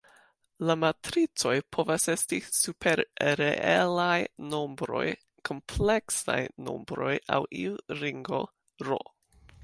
[0.67, 3.01] La matricoj povas esti super
[3.41, 4.17] reelaj
[4.53, 5.03] nombroj,
[5.49, 6.39] kompleksaj
[6.69, 8.41] nombroj aŭ iu ringo
[8.89, 9.03] "R".